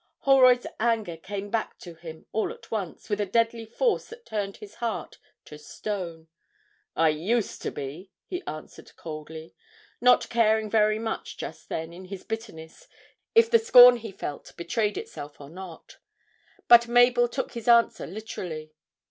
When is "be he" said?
7.69-8.41